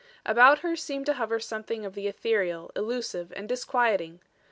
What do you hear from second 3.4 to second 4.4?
disquieting.